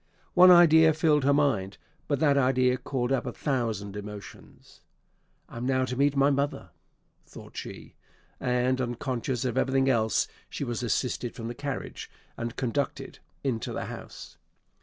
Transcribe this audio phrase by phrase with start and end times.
[0.33, 4.81] One idea filled her mind; but that idea called up a thousand emotions.
[5.47, 6.71] "I am now to meet my mother!"
[7.23, 7.93] thought she;
[8.39, 13.85] and, unconscious of everything else, she was assisted from the carriage, and conducted into the
[13.85, 14.37] house.